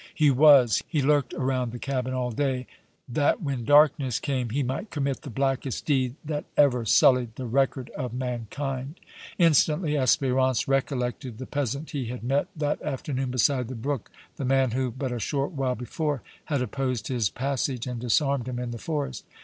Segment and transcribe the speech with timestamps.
[0.15, 0.81] "He was.
[0.87, 2.65] He lurked around the cabin all day,
[3.07, 7.91] that when darkness came he might commit the blackest deed that ever sullied the record
[7.91, 8.99] of mankind!"
[9.37, 14.71] Instantly Espérance recollected the peasant he had met that afternoon beside the brook, the man
[14.71, 18.79] who, but a short while before, had opposed his passage and disarmed him in the
[18.79, 19.23] forest.